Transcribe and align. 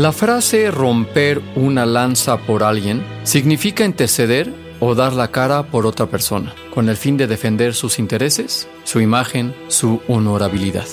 La 0.00 0.12
frase 0.12 0.70
romper 0.70 1.42
una 1.56 1.84
lanza 1.84 2.38
por 2.38 2.62
alguien 2.62 3.04
significa 3.22 3.84
interceder 3.84 4.50
o 4.80 4.94
dar 4.94 5.12
la 5.12 5.28
cara 5.28 5.64
por 5.64 5.84
otra 5.84 6.06
persona, 6.06 6.54
con 6.72 6.88
el 6.88 6.96
fin 6.96 7.18
de 7.18 7.26
defender 7.26 7.74
sus 7.74 7.98
intereses, 7.98 8.66
su 8.84 9.02
imagen, 9.02 9.54
su 9.68 10.00
honorabilidad. 10.08 10.86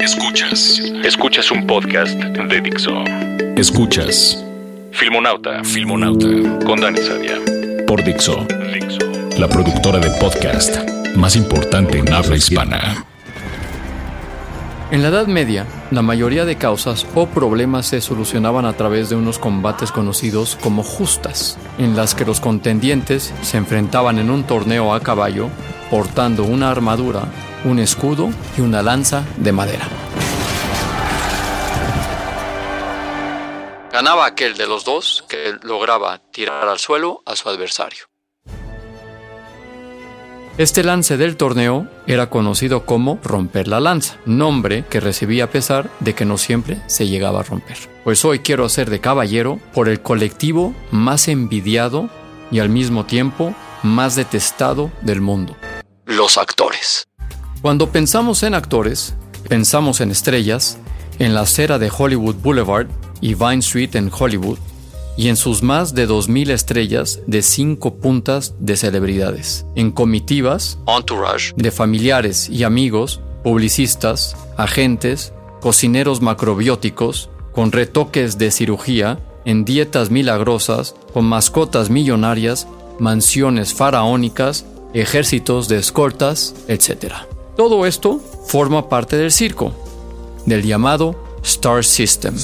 Escuchas. 0.00 0.80
Escuchas 1.04 1.52
un 1.52 1.68
podcast 1.68 2.18
de 2.18 2.60
Dixo. 2.60 3.04
Escuchas. 3.56 4.44
Filmonauta. 4.92 5.64
Filmonauta. 5.64 6.26
Con 6.64 6.80
Dani 6.80 6.98
Sadia. 6.98 7.38
Por 7.86 8.02
Dixo. 8.04 8.46
Dixo. 8.72 8.98
La 9.38 9.48
productora 9.48 9.98
de 9.98 10.10
podcast 10.20 10.76
más 11.14 11.36
importante 11.36 11.98
en 11.98 12.12
habla 12.12 12.36
hispana. 12.36 13.04
En 14.90 15.02
la 15.02 15.08
Edad 15.08 15.26
Media, 15.28 15.66
la 15.92 16.02
mayoría 16.02 16.44
de 16.44 16.56
causas 16.56 17.06
o 17.14 17.26
problemas 17.26 17.86
se 17.86 18.00
solucionaban 18.00 18.64
a 18.66 18.72
través 18.72 19.08
de 19.08 19.16
unos 19.16 19.38
combates 19.38 19.92
conocidos 19.92 20.58
como 20.60 20.82
justas, 20.82 21.58
en 21.78 21.94
las 21.94 22.14
que 22.16 22.24
los 22.24 22.40
contendientes 22.40 23.32
se 23.42 23.56
enfrentaban 23.56 24.18
en 24.18 24.30
un 24.30 24.42
torneo 24.42 24.92
a 24.92 25.00
caballo 25.00 25.48
portando 25.90 26.44
una 26.44 26.70
armadura, 26.70 27.22
un 27.64 27.78
escudo 27.78 28.30
y 28.58 28.62
una 28.62 28.82
lanza 28.82 29.24
de 29.36 29.52
madera. 29.52 29.88
Ganaba 34.00 34.24
aquel 34.24 34.56
de 34.56 34.66
los 34.66 34.86
dos 34.86 35.26
que 35.28 35.56
lograba 35.60 36.22
tirar 36.32 36.66
al 36.68 36.78
suelo 36.78 37.22
a 37.26 37.36
su 37.36 37.50
adversario. 37.50 38.06
Este 40.56 40.82
lance 40.82 41.18
del 41.18 41.36
torneo 41.36 41.86
era 42.06 42.30
conocido 42.30 42.86
como 42.86 43.18
romper 43.22 43.68
la 43.68 43.78
lanza, 43.78 44.16
nombre 44.24 44.86
que 44.88 45.00
recibía 45.00 45.44
a 45.44 45.50
pesar 45.50 45.90
de 46.00 46.14
que 46.14 46.24
no 46.24 46.38
siempre 46.38 46.80
se 46.86 47.08
llegaba 47.08 47.40
a 47.40 47.42
romper. 47.42 47.76
Pues 48.02 48.24
hoy 48.24 48.38
quiero 48.38 48.64
hacer 48.64 48.88
de 48.88 49.02
caballero 49.02 49.60
por 49.74 49.86
el 49.90 50.00
colectivo 50.00 50.74
más 50.90 51.28
envidiado 51.28 52.08
y 52.50 52.60
al 52.60 52.70
mismo 52.70 53.04
tiempo 53.04 53.54
más 53.82 54.16
detestado 54.16 54.90
del 55.02 55.20
mundo, 55.20 55.58
los 56.06 56.38
actores. 56.38 57.06
Cuando 57.60 57.92
pensamos 57.92 58.44
en 58.44 58.54
actores, 58.54 59.14
pensamos 59.46 60.00
en 60.00 60.10
estrellas, 60.10 60.78
en 61.18 61.34
la 61.34 61.42
acera 61.42 61.78
de 61.78 61.92
Hollywood 61.94 62.36
Boulevard 62.36 62.88
y 63.20 63.34
Vine 63.34 63.58
Street 63.58 63.94
en 63.94 64.10
Hollywood, 64.16 64.58
y 65.16 65.28
en 65.28 65.36
sus 65.36 65.62
más 65.62 65.94
de 65.94 66.08
2.000 66.08 66.50
estrellas 66.50 67.20
de 67.26 67.42
cinco 67.42 67.94
puntas 67.96 68.54
de 68.58 68.76
celebridades, 68.76 69.66
en 69.74 69.90
comitivas, 69.90 70.78
entourage, 70.86 71.52
de 71.56 71.70
familiares 71.70 72.48
y 72.48 72.64
amigos, 72.64 73.20
publicistas, 73.44 74.36
agentes, 74.56 75.32
cocineros 75.60 76.22
macrobióticos, 76.22 77.28
con 77.52 77.72
retoques 77.72 78.38
de 78.38 78.50
cirugía, 78.50 79.18
en 79.44 79.64
dietas 79.64 80.10
milagrosas, 80.10 80.94
con 81.12 81.24
mascotas 81.24 81.90
millonarias, 81.90 82.66
mansiones 82.98 83.74
faraónicas, 83.74 84.64
ejércitos 84.94 85.68
de 85.68 85.78
escoltas, 85.78 86.54
etc. 86.68 87.12
Todo 87.56 87.86
esto 87.86 88.20
forma 88.46 88.88
parte 88.88 89.16
del 89.16 89.32
circo, 89.32 89.72
del 90.46 90.62
llamado 90.62 91.14
Star 91.42 91.84
System 91.84 92.34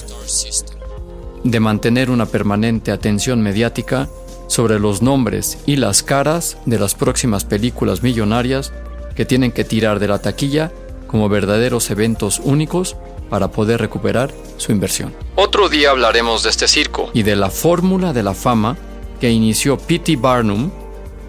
de 1.51 1.61
mantener 1.61 2.11
una 2.11 2.27
permanente 2.27 2.91
atención 2.91 3.41
mediática 3.41 4.09
sobre 4.49 4.79
los 4.79 5.01
nombres 5.03 5.59
y 5.67 5.77
las 5.77 6.03
caras 6.03 6.59
de 6.67 6.79
las 6.79 6.95
próximas 6.95 7.45
películas 7.45 8.03
millonarias 8.03 8.73
que 9.15 9.25
tienen 9.25 9.53
que 9.53 9.65
tirar 9.65 9.99
de 9.99 10.09
la 10.09 10.19
taquilla 10.19 10.73
como 11.06 11.29
verdaderos 11.29 11.91
eventos 11.91 12.41
únicos 12.43 12.97
para 13.31 13.51
poder 13.51 13.81
recuperar 13.81 14.33
su 14.56 14.73
inversión. 14.73 15.15
Otro 15.37 15.69
día 15.69 15.91
hablaremos 15.91 16.43
de 16.43 16.51
este 16.51 16.69
circo 16.69 17.11
y 17.12 17.23
de 17.23 17.37
la 17.37 17.51
fórmula 17.51 18.12
de 18.12 18.23
la 18.23 18.35
fama 18.35 18.77
que 19.21 19.31
inició 19.31 19.79
P.T. 19.79 20.17
Barnum 20.17 20.71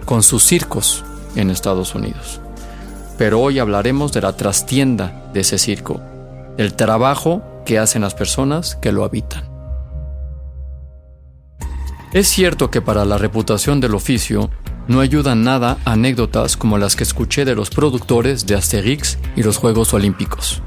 con 0.06 0.24
sus 0.24 0.44
circos 0.44 1.04
en 1.36 1.50
Estados 1.50 1.96
Unidos. 1.96 2.42
Pero 3.18 3.40
hoy 3.42 3.60
hablaremos 3.60 4.12
de 4.14 4.22
la 4.22 4.36
trastienda 4.36 5.30
de 5.34 5.42
ese 5.42 5.58
circo, 5.58 6.02
el 6.58 6.74
trabajo 6.76 7.44
que 7.66 7.80
hacen 7.80 8.02
las 8.02 8.14
personas 8.14 8.76
que 8.76 8.92
lo 8.92 9.04
habitan. 9.04 9.57
Es 12.14 12.28
cierto 12.30 12.72
que 12.72 12.82
para 12.82 13.04
la 13.04 13.18
reputación 13.18 13.82
del 13.82 13.94
oficio 13.94 14.50
no 14.88 15.02
ayudan 15.02 15.44
nada 15.44 15.78
anécdotas 15.84 16.56
como 16.56 16.78
las 16.78 16.96
que 16.96 17.04
escuché 17.04 17.44
de 17.44 17.54
los 17.54 17.70
productores 17.70 18.46
de 18.46 18.56
Asterix 18.56 19.18
y 19.36 19.44
los 19.44 19.58
Juegos 19.58 19.94
Olímpicos. 19.94 20.62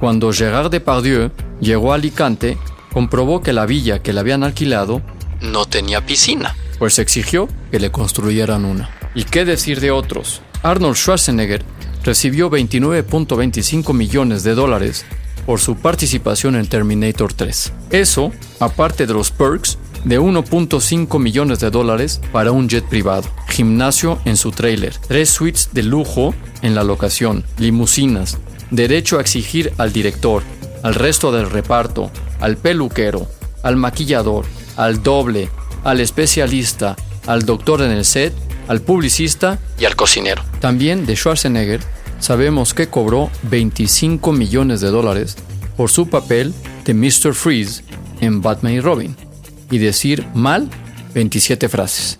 Cuando 0.00 0.32
Gérard 0.32 0.70
Depardieu 0.70 1.30
llegó 1.60 1.92
a 1.92 1.94
Alicante, 1.94 2.58
comprobó 2.92 3.42
que 3.42 3.52
la 3.52 3.64
villa 3.64 4.00
que 4.02 4.12
le 4.12 4.20
habían 4.20 4.42
alquilado 4.42 5.02
no 5.40 5.66
tenía 5.66 6.04
piscina, 6.04 6.56
pues 6.78 6.98
exigió 6.98 7.48
que 7.70 7.78
le 7.78 7.92
construyeran 7.92 8.64
una. 8.64 8.90
¿Y 9.14 9.24
qué 9.24 9.44
decir 9.44 9.80
de 9.80 9.92
otros? 9.92 10.42
Arnold 10.64 10.96
Schwarzenegger 10.96 11.62
recibió 12.04 12.50
29.25 12.50 13.94
millones 13.94 14.42
de 14.42 14.54
dólares 14.54 15.06
por 15.46 15.60
su 15.60 15.76
participación 15.76 16.56
en 16.56 16.66
Terminator 16.66 17.32
3. 17.32 17.72
Eso, 17.90 18.32
aparte 18.58 19.06
de 19.06 19.14
los 19.14 19.30
perks 19.30 19.78
de 20.06 20.20
1.5 20.20 21.18
millones 21.18 21.58
de 21.58 21.70
dólares 21.70 22.20
para 22.30 22.52
un 22.52 22.68
jet 22.68 22.84
privado, 22.84 23.28
gimnasio 23.48 24.20
en 24.24 24.36
su 24.36 24.52
trailer, 24.52 24.94
tres 25.08 25.30
suites 25.30 25.70
de 25.72 25.82
lujo 25.82 26.32
en 26.62 26.76
la 26.76 26.84
locación, 26.84 27.44
limusinas, 27.58 28.38
derecho 28.70 29.18
a 29.18 29.20
exigir 29.20 29.72
al 29.78 29.92
director, 29.92 30.44
al 30.84 30.94
resto 30.94 31.32
del 31.32 31.50
reparto, 31.50 32.12
al 32.38 32.56
peluquero, 32.56 33.26
al 33.64 33.74
maquillador, 33.74 34.44
al 34.76 35.02
doble, 35.02 35.50
al 35.82 35.98
especialista, 35.98 36.94
al 37.26 37.44
doctor 37.44 37.82
en 37.82 37.90
el 37.90 38.04
set, 38.04 38.32
al 38.68 38.82
publicista 38.82 39.58
y 39.76 39.86
al 39.86 39.96
cocinero. 39.96 40.44
También 40.60 41.04
de 41.04 41.16
Schwarzenegger 41.16 41.80
sabemos 42.20 42.74
que 42.74 42.86
cobró 42.86 43.28
25 43.50 44.32
millones 44.32 44.80
de 44.80 44.88
dólares 44.88 45.34
por 45.76 45.90
su 45.90 46.08
papel 46.08 46.54
de 46.84 46.94
Mr. 46.94 47.34
Freeze 47.34 47.82
en 48.20 48.40
Batman 48.40 48.72
y 48.72 48.80
Robin 48.80 49.25
y 49.70 49.78
decir 49.78 50.26
mal 50.34 50.68
27 51.14 51.68
frases. 51.68 52.16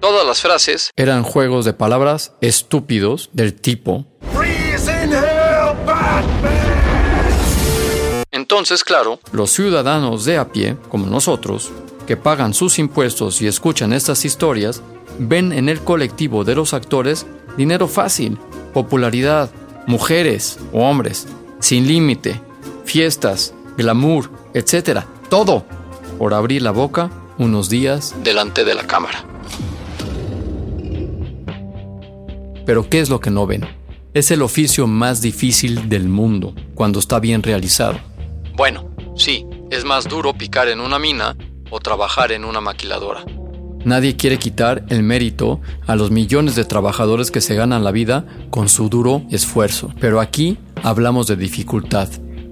Todas 0.00 0.26
las 0.26 0.40
frases 0.40 0.90
eran 0.96 1.22
juegos 1.22 1.64
de 1.64 1.72
palabras 1.72 2.32
estúpidos 2.40 3.30
del 3.32 3.54
tipo 3.54 4.06
Entonces, 8.30 8.84
claro, 8.84 9.18
los 9.32 9.50
ciudadanos 9.50 10.24
de 10.24 10.36
a 10.36 10.52
pie, 10.52 10.76
como 10.88 11.06
nosotros, 11.06 11.70
que 12.06 12.16
pagan 12.16 12.54
sus 12.54 12.78
impuestos 12.78 13.40
y 13.40 13.46
escuchan 13.46 13.92
estas 13.92 14.24
historias, 14.24 14.82
ven 15.18 15.52
en 15.52 15.68
el 15.68 15.80
colectivo 15.80 16.44
de 16.44 16.54
los 16.54 16.74
actores 16.74 17.26
dinero 17.56 17.88
fácil, 17.88 18.38
popularidad, 18.74 19.50
mujeres 19.86 20.58
o 20.72 20.80
hombres, 20.80 21.26
sin 21.60 21.86
límite, 21.86 22.40
fiestas, 22.84 23.54
glamour, 23.76 24.30
etc. 24.54 25.00
Todo 25.28 25.64
por 26.18 26.34
abrir 26.34 26.62
la 26.62 26.70
boca 26.70 27.10
unos 27.38 27.68
días 27.68 28.14
delante 28.22 28.64
de 28.64 28.74
la 28.74 28.86
cámara. 28.86 29.24
Pero 32.64 32.88
¿qué 32.88 33.00
es 33.00 33.10
lo 33.10 33.20
que 33.20 33.30
no 33.30 33.46
ven? 33.46 33.66
Es 34.14 34.30
el 34.30 34.42
oficio 34.42 34.86
más 34.86 35.20
difícil 35.20 35.88
del 35.88 36.08
mundo 36.08 36.54
cuando 36.74 36.98
está 36.98 37.18
bien 37.18 37.42
realizado. 37.42 37.98
Bueno, 38.54 38.88
sí, 39.16 39.46
es 39.70 39.84
más 39.84 40.08
duro 40.08 40.34
picar 40.34 40.68
en 40.68 40.80
una 40.80 40.98
mina 40.98 41.36
o 41.70 41.80
trabajar 41.80 42.30
en 42.30 42.44
una 42.44 42.60
maquiladora. 42.60 43.24
Nadie 43.84 44.16
quiere 44.16 44.38
quitar 44.38 44.84
el 44.88 45.02
mérito 45.02 45.60
a 45.86 45.96
los 45.96 46.10
millones 46.10 46.54
de 46.54 46.64
trabajadores 46.64 47.30
que 47.30 47.40
se 47.40 47.54
ganan 47.54 47.84
la 47.84 47.90
vida 47.90 48.24
con 48.50 48.68
su 48.68 48.88
duro 48.88 49.22
esfuerzo. 49.30 49.92
Pero 50.00 50.20
aquí 50.20 50.58
hablamos 50.82 51.26
de 51.26 51.36
dificultad 51.36 52.08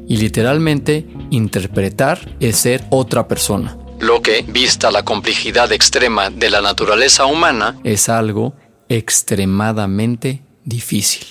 y 0.09 0.17
literalmente 0.17 1.07
interpretar 1.31 2.37
es 2.41 2.57
ser 2.57 2.85
otra 2.91 3.29
persona. 3.29 3.79
Lo 4.01 4.23
que, 4.23 4.43
vista 4.43 4.91
la 4.91 5.05
complejidad 5.05 5.71
extrema 5.73 6.31
de 6.31 6.51
la 6.51 6.61
naturaleza 6.61 7.27
humana, 7.27 7.79
es 7.85 8.09
algo 8.09 8.55
extremadamente 8.89 10.43
difícil. 10.65 11.27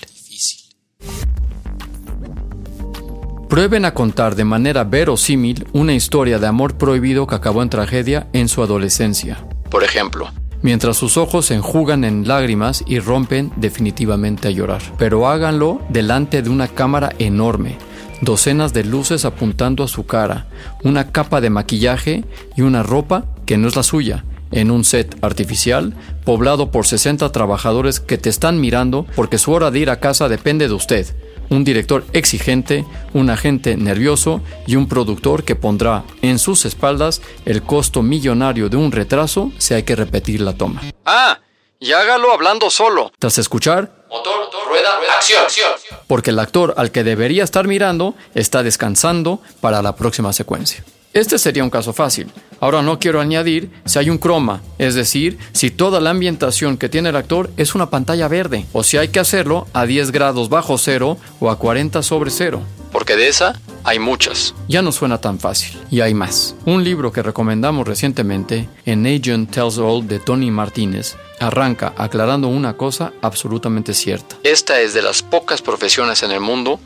Prueben 3.50 3.84
a 3.84 3.96
contar 3.96 4.36
de 4.36 4.46
manera 4.46 4.84
verosímil 4.84 5.66
una 5.74 5.94
historia 5.94 6.38
de 6.38 6.46
amor 6.46 6.78
prohibido 6.78 7.26
que 7.26 7.34
acabó 7.34 7.64
en 7.64 7.72
tragedia 7.72 8.28
en 8.32 8.48
su 8.48 8.62
adolescencia. 8.62 9.44
Por 9.70 9.84
ejemplo, 9.84 10.32
mientras 10.62 10.98
sus 10.98 11.18
ojos 11.18 11.48
se 11.48 11.56
enjugan 11.56 12.04
en 12.04 12.28
lágrimas 12.28 12.84
y 12.88 13.00
rompen 13.00 13.52
definitivamente 13.56 14.48
a 14.48 14.52
llorar. 14.52 14.82
Pero 14.98 15.28
háganlo 15.28 15.82
delante 15.90 16.42
de 16.42 16.50
una 16.50 16.68
cámara 16.68 17.14
enorme, 17.20 17.78
docenas 18.22 18.74
de 18.74 18.84
luces 18.84 19.26
apuntando 19.26 19.84
a 19.84 19.88
su 19.88 20.06
cara, 20.06 20.48
una 20.84 21.12
capa 21.12 21.42
de 21.42 21.50
maquillaje 21.50 22.26
y 22.56 22.62
una 22.62 22.84
ropa 22.84 23.26
que 23.46 23.58
no 23.58 23.68
es 23.68 23.76
la 23.76 23.84
suya, 23.84 24.26
en 24.52 24.72
un 24.72 24.84
set 24.84 25.18
artificial 25.22 25.94
poblado 26.26 26.72
por 26.72 26.86
60 26.86 27.32
trabajadores 27.32 28.00
que 28.00 28.18
te 28.18 28.30
están 28.30 28.60
mirando 28.60 29.06
porque 29.16 29.38
su 29.38 29.52
hora 29.52 29.72
de 29.72 29.80
ir 29.80 29.90
a 29.90 30.00
casa 30.00 30.28
depende 30.28 30.68
de 30.68 30.74
usted 30.74 31.06
un 31.50 31.64
director 31.64 32.06
exigente, 32.14 32.86
un 33.14 33.30
agente 33.30 33.76
nervioso 33.78 34.42
y 34.68 34.76
un 34.76 34.88
productor 34.88 35.44
que 35.44 35.56
pondrá 35.56 36.04
en 36.22 36.40
sus 36.40 36.66
espaldas 36.66 37.22
el 37.46 37.64
costo 37.64 38.02
millonario 38.02 38.70
de 38.70 38.78
un 38.78 38.92
retraso 38.92 39.52
si 39.58 39.74
hay 39.74 39.84
que 39.84 39.96
repetir 39.96 40.42
la 40.42 40.54
toma. 40.54 40.82
Ah, 41.06 41.40
y 41.80 41.94
hágalo 41.94 42.34
hablando 42.34 42.70
solo. 42.70 43.12
Tras 43.20 43.38
escuchar, 43.38 44.06
motor, 44.10 44.50
rueda, 44.68 44.90
acción, 45.16 45.44
acción. 45.44 45.70
Porque 46.08 46.32
el 46.32 46.40
actor 46.40 46.74
al 46.78 46.92
que 46.92 47.04
debería 47.04 47.44
estar 47.44 47.68
mirando 47.68 48.16
está 48.36 48.64
descansando 48.64 49.42
para 49.62 49.82
la 49.82 49.96
próxima 49.96 50.34
secuencia. 50.34 50.84
Este 51.14 51.40
sería 51.40 51.64
un 51.64 51.72
caso 51.72 51.92
fácil. 51.92 52.32
Ahora 52.60 52.84
no 52.84 53.00
quiero 53.00 53.20
añadir 53.20 53.72
si 53.86 53.98
hay 53.98 54.12
un 54.12 54.20
croma, 54.20 54.62
es 54.78 54.94
decir, 54.94 55.40
si 55.54 55.72
toda 55.72 56.00
la 56.00 56.12
ambientación 56.12 56.78
que 56.78 56.90
tiene 56.90 57.10
el 57.10 57.16
actor 57.16 57.50
es 57.58 57.74
una 57.74 57.90
pantalla 57.90 58.28
verde, 58.28 58.66
o 58.74 58.84
si 58.84 58.98
hay 58.98 59.08
que 59.08 59.20
hacerlo 59.20 59.66
a 59.74 59.86
10 59.86 60.12
grados 60.12 60.50
bajo 60.50 60.78
cero 60.78 61.18
o 61.40 61.50
a 61.50 61.58
40 61.58 62.04
sobre 62.04 62.30
cero. 62.30 62.62
Porque 62.92 63.16
de 63.16 63.28
esa 63.28 63.60
hay 63.84 63.98
muchas. 63.98 64.54
Ya 64.68 64.84
no 64.84 64.92
suena 64.92 65.20
tan 65.20 65.40
fácil. 65.40 65.80
Y 65.90 66.02
hay 66.02 66.14
más. 66.14 66.56
Un 66.66 66.84
libro 66.84 67.12
que 67.12 67.24
recomendamos 67.24 67.88
recientemente, 67.88 68.70
An 68.86 69.06
Agent 69.06 69.50
Tells 69.50 69.80
All 69.80 70.08
de 70.08 70.20
Tony 70.20 70.52
Martínez, 70.52 71.16
arranca 71.40 71.94
aclarando 71.98 72.50
una 72.50 72.78
cosa 72.78 73.14
absolutamente 73.22 73.96
cierta. 73.96 74.36
Esta 74.44 74.80
es 74.82 74.94
de 74.94 75.02
las 75.02 75.24
pocas 75.24 75.64
profesiones 75.64 76.22
en 76.22 76.32
el 76.32 76.40
mundo 76.40 76.80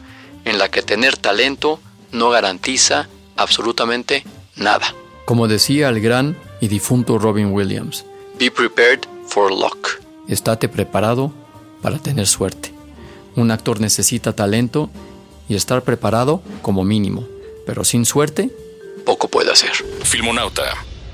en 0.45 0.59
la 0.59 0.69
que 0.69 0.81
tener 0.81 1.17
talento 1.17 1.79
no 2.11 2.29
garantiza 2.29 3.09
absolutamente 3.35 4.23
nada. 4.55 4.93
Como 5.25 5.47
decía 5.47 5.89
el 5.89 6.01
gran 6.01 6.37
y 6.59 6.67
difunto 6.67 7.17
Robin 7.17 7.51
Williams, 7.53 8.05
Be 8.39 8.49
prepared 8.49 9.01
for 9.27 9.51
luck. 9.51 10.01
Estate 10.27 10.67
preparado 10.67 11.31
para 11.81 11.99
tener 11.99 12.27
suerte. 12.27 12.73
Un 13.35 13.51
actor 13.51 13.79
necesita 13.79 14.33
talento 14.33 14.89
y 15.47 15.55
estar 15.55 15.83
preparado 15.83 16.41
como 16.61 16.83
mínimo, 16.83 17.27
pero 17.65 17.83
sin 17.83 18.05
suerte, 18.05 18.49
poco 19.05 19.27
puede 19.27 19.51
hacer. 19.51 19.71
Filmonauta. 20.03 20.63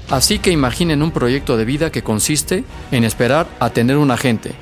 Así 0.10 0.40
que 0.40 0.52
imaginen 0.52 1.04
un 1.04 1.12
proyecto 1.12 1.58
de 1.58 1.66
vida 1.66 1.92
que 1.92 2.04
consiste 2.04 2.64
en 2.92 3.04
esperar 3.04 3.48
a 3.60 3.70
tener 3.70 3.98
un 3.98 4.12
agente, 4.12 4.54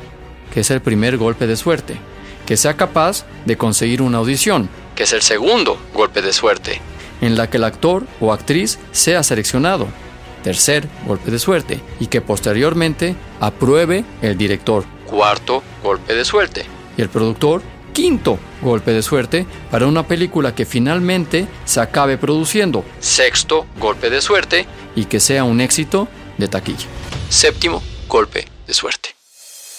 que 0.54 0.62
es 0.62 0.72
el 0.72 0.82
primer 0.82 1.18
golpe 1.18 1.48
de 1.48 1.56
suerte, 1.56 1.98
que 2.46 2.58
sea 2.58 2.76
capaz 2.76 3.26
de 3.46 3.58
conseguir 3.58 4.02
una 4.02 4.18
audición, 4.18 4.70
que 4.96 5.04
es 5.04 5.14
el 5.14 5.22
segundo 5.22 5.80
golpe 5.94 6.22
de 6.22 6.34
suerte, 6.34 6.82
en 7.22 7.36
la 7.36 7.50
que 7.50 7.58
el 7.58 7.64
actor 7.64 8.06
o 8.20 8.34
actriz 8.34 8.80
sea 8.92 9.24
seleccionado. 9.24 9.88
Tercer 10.44 10.88
golpe 11.06 11.32
de 11.32 11.40
suerte. 11.40 11.82
Y 12.00 12.08
que 12.08 12.22
posteriormente 12.22 13.16
apruebe 13.40 14.06
el 14.22 14.38
director. 14.38 14.86
Cuarto 15.06 15.64
golpe 15.84 16.14
de 16.16 16.26
suerte. 16.26 16.66
Y 16.98 17.02
el 17.02 17.10
productor. 17.10 17.62
Quinto 17.94 18.38
golpe 18.62 18.92
de 18.92 19.02
suerte 19.02 19.48
para 19.72 19.88
una 19.88 20.06
película 20.08 20.54
que 20.54 20.66
finalmente 20.66 21.48
se 21.66 21.82
acabe 21.82 22.18
produciendo. 22.20 22.86
Sexto 23.00 23.66
golpe 23.80 24.12
de 24.12 24.22
suerte 24.22 24.68
y 24.96 25.06
que 25.06 25.20
sea 25.20 25.44
un 25.44 25.62
éxito 25.62 26.08
de 26.38 26.48
taquilla. 26.48 26.86
Séptimo 27.30 27.82
golpe 28.08 28.48
de 28.68 28.74
suerte. 28.76 29.16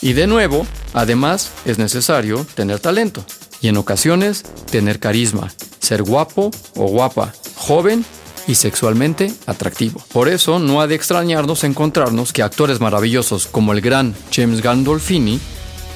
Y 0.01 0.15
de 0.15 0.27
nuevo, 0.27 0.67
además 0.95 1.53
es 1.65 1.79
necesario 1.79 2.45
tener 2.55 2.81
talento 2.81 3.25
y 3.61 3.69
en 3.69 3.77
ocasiones 3.77 4.45
tener 4.71 5.01
carisma, 5.01 5.53
ser 5.89 6.03
guapo 6.03 6.51
o 6.77 6.87
guapa, 6.87 7.33
joven 7.57 8.05
y 8.47 8.57
sexualmente 8.57 9.33
atractivo. 9.47 10.03
Por 10.13 10.29
eso 10.29 10.59
no 10.59 10.83
ha 10.83 10.87
de 10.87 10.95
extrañarnos 10.95 11.65
encontrarnos 11.65 12.35
que 12.35 12.43
actores 12.43 12.79
maravillosos 12.79 13.47
como 13.47 13.73
el 13.73 13.81
gran 13.81 14.15
James 14.31 14.61
Gandolfini 14.61 15.41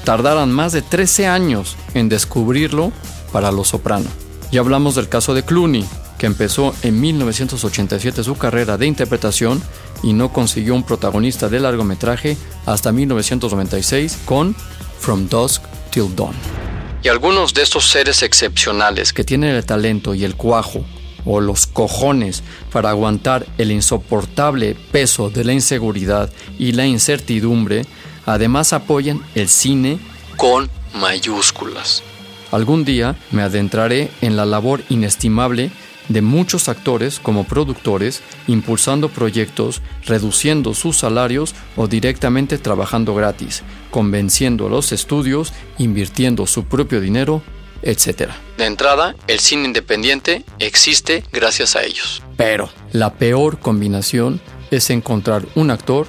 tardaran 0.05 0.51
más 0.51 0.73
de 0.73 0.81
13 0.81 1.27
años 1.27 1.77
en 1.93 2.09
descubrirlo 2.09 2.91
para 3.33 3.53
Los 3.53 3.69
Soprano. 3.69 4.09
Y 4.51 4.57
hablamos 4.57 4.95
del 4.95 5.11
caso 5.11 5.35
de 5.35 5.45
Clooney, 5.45 5.85
que 6.17 6.25
empezó 6.27 6.75
en 6.83 6.99
1987 6.99 8.25
su 8.25 8.37
carrera 8.37 8.79
de 8.79 8.87
interpretación 8.87 9.63
y 10.03 10.15
no 10.15 10.33
consiguió 10.33 10.75
un 10.75 10.85
protagonista 10.85 11.51
de 11.51 11.61
largometraje 11.61 12.39
hasta 12.65 12.93
1996 12.93 14.21
con 14.25 14.57
From 14.99 15.29
Dusk 15.29 15.63
Till 15.91 16.15
Dawn. 16.17 16.72
Y 17.05 17.09
algunos 17.09 17.53
de 17.53 17.63
estos 17.63 17.91
seres 17.91 18.23
excepcionales 18.23 19.13
que 19.13 19.25
tienen 19.25 19.57
el 19.57 19.67
talento 19.67 20.15
y 20.15 20.25
el 20.25 20.37
cuajo 20.37 20.85
o 21.25 21.41
los 21.41 21.67
cojones 21.67 22.45
para 22.71 22.91
aguantar 22.91 23.45
el 23.59 23.73
insoportable 23.73 24.77
peso 24.93 25.29
de 25.29 25.45
la 25.45 25.53
inseguridad 25.53 26.31
y 26.61 26.73
la 26.73 26.87
incertidumbre, 26.87 27.87
además 28.25 28.73
apoyan 28.73 29.21
el 29.35 29.49
cine 29.49 29.99
con 30.37 30.71
mayúsculas. 30.95 32.05
Algún 32.53 32.85
día 32.85 33.17
me 33.33 33.43
adentraré 33.43 34.11
en 34.21 34.37
la 34.37 34.45
labor 34.45 34.83
inestimable 34.89 35.73
de 36.09 36.23
muchos 36.23 36.69
actores 36.69 37.21
como 37.21 37.45
productores 37.45 38.23
impulsando 38.47 39.09
proyectos, 39.09 39.83
reduciendo 40.05 40.75
sus 40.75 40.99
salarios 40.99 41.55
o 41.77 41.87
directamente 41.87 42.59
trabajando 42.59 43.15
gratis, 43.15 43.63
convenciendo 43.91 44.67
a 44.67 44.71
los 44.71 44.93
estudios, 44.93 45.53
invirtiendo 45.79 46.47
su 46.47 46.65
propio 46.65 47.01
dinero, 47.01 47.43
etc. 47.83 48.31
De 48.59 48.67
entrada, 48.67 49.15
el 49.27 49.41
cine 49.41 49.65
independiente 49.65 50.45
existe 50.59 51.25
gracias 51.33 51.77
a 51.77 51.83
ellos. 51.83 52.23
Pero 52.37 52.71
la 52.93 53.15
peor 53.15 53.59
combinación 53.59 54.41
es 54.71 54.91
encontrar 54.91 55.47
un 55.55 55.71
actor 55.71 56.07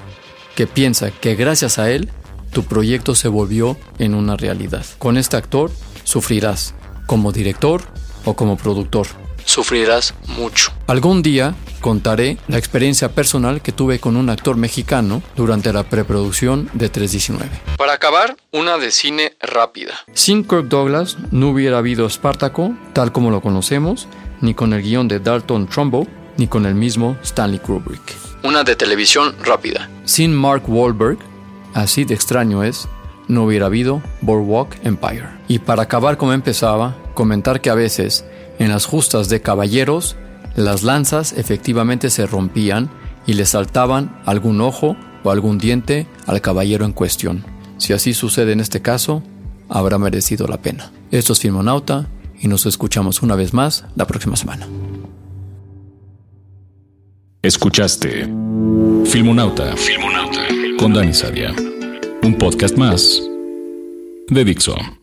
que 0.56 0.68
piensa 0.68 1.12
que 1.12 1.36
gracias 1.36 1.80
a 1.80 1.92
él 1.92 2.10
tu 2.52 2.64
proyecto 2.64 3.16
se 3.16 3.28
volvió 3.28 3.78
en 3.98 4.14
una 4.14 4.38
realidad. 4.38 4.86
Con 5.00 5.18
este 5.18 5.38
actor 5.38 5.72
sufrirás 6.04 6.76
como 7.08 7.32
director 7.32 7.82
o 8.26 8.36
como 8.36 8.58
productor 8.58 9.08
sufrirás 9.46 10.14
mucho. 10.28 10.72
Algún 10.88 11.22
día 11.22 11.56
contaré 11.82 12.38
la 12.48 12.58
experiencia 12.58 13.10
personal 13.10 13.62
que 13.62 13.72
tuve 13.72 14.00
con 14.00 14.16
un 14.16 14.30
actor 14.30 14.56
mexicano 14.56 15.22
durante 15.36 15.74
la 15.74 15.84
preproducción 15.84 16.70
de 16.74 16.90
319. 16.90 17.52
Para 17.78 17.94
acabar, 17.94 18.38
una 18.52 18.78
de 18.78 18.92
cine 18.92 19.34
rápida. 19.42 19.94
Sin 20.14 20.44
Kirk 20.44 20.70
Douglas 20.70 21.18
no 21.32 21.50
hubiera 21.50 21.80
habido 21.80 22.06
Espartaco, 22.06 22.74
tal 22.94 23.12
como 23.12 23.32
lo 23.32 23.42
conocemos, 23.42 24.08
ni 24.42 24.54
con 24.54 24.74
el 24.74 24.82
guion 24.82 25.08
de 25.08 25.20
Dalton 25.20 25.68
Trumbo, 25.68 26.08
ni 26.38 26.48
con 26.48 26.66
el 26.66 26.76
mismo 26.76 27.18
Stanley 27.24 27.60
Kubrick. 27.60 28.16
Una 28.44 28.64
de 28.64 28.76
televisión 28.76 29.36
rápida. 29.44 29.90
Sin 30.06 30.34
Mark 30.34 30.64
Wahlberg, 30.68 31.18
así 31.74 32.06
de 32.06 32.14
extraño 32.14 32.64
es, 32.64 32.88
no 33.28 33.44
hubiera 33.44 33.68
habido 33.68 34.02
Boardwalk 34.22 34.76
Empire. 34.84 35.30
Y 35.48 35.60
para 35.60 35.84
acabar 35.84 36.18
como 36.18 36.34
empezaba, 36.34 36.96
comentar 37.14 37.62
que 37.62 37.70
a 37.70 37.76
veces 37.76 38.26
en 38.60 38.70
las 38.70 38.86
justas 38.86 39.30
de 39.30 39.42
caballeros, 39.42 40.16
las 40.56 40.84
lanzas 40.84 41.34
efectivamente 41.34 42.10
se 42.10 42.26
rompían 42.28 42.90
y 43.26 43.34
le 43.34 43.46
saltaban 43.46 44.20
algún 44.26 44.62
ojo 44.62 44.96
o 45.24 45.32
algún 45.32 45.58
diente 45.58 46.08
al 46.26 46.42
caballero 46.42 46.86
en 46.86 46.94
cuestión. 46.94 47.44
Si 47.78 47.94
así 47.94 48.14
sucede 48.14 48.52
en 48.54 48.60
este 48.60 48.82
caso, 48.82 49.24
habrá 49.70 49.98
merecido 49.98 50.48
la 50.48 50.62
pena. 50.62 50.92
Esto 51.12 51.34
es 51.34 51.40
Filmonauta 51.40 52.08
y 52.40 52.48
nos 52.48 52.66
escuchamos 52.66 53.22
una 53.22 53.36
vez 53.36 53.54
más 53.54 53.86
la 53.96 54.06
próxima 54.06 54.36
semana. 54.36 54.68
Escuchaste 57.42 58.30
Filmonauta, 59.06 59.76
con 60.78 60.94
Dani 60.94 61.14
Sadia. 61.14 61.54
Un 62.22 62.38
podcast 62.38 62.78
más 62.78 63.22
de 64.30 64.46
Dixo. 64.46 65.03